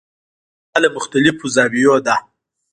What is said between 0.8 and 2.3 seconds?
له مختلفو زاویو ده.